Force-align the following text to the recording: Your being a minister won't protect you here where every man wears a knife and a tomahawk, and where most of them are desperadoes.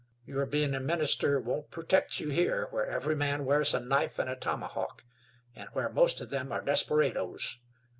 Your 0.25 0.47
being 0.47 0.73
a 0.73 0.79
minister 0.79 1.39
won't 1.39 1.69
protect 1.69 2.19
you 2.19 2.29
here 2.29 2.65
where 2.71 2.87
every 2.87 3.15
man 3.15 3.45
wears 3.45 3.75
a 3.75 3.79
knife 3.79 4.17
and 4.17 4.27
a 4.27 4.35
tomahawk, 4.35 5.03
and 5.55 5.69
where 5.73 5.89
most 5.89 6.19
of 6.21 6.31
them 6.31 6.51
are 6.51 6.63
desperadoes. 6.63 7.59